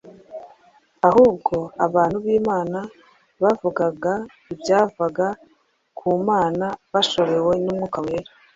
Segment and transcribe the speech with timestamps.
[1.07, 1.55] ahubwo
[1.85, 2.79] abantu b’Imana
[3.43, 4.13] bavugaga
[4.53, 5.27] ibyavaga
[5.97, 8.31] ku Mana bashorewe n’Umwuka Wera